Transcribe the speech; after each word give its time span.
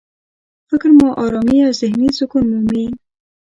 فکر 0.69 0.89
مو 0.97 1.07
ارامي 1.25 1.57
او 1.67 1.71
ذهني 1.81 2.09
سکون 2.17 2.43
مومي. 2.51 2.85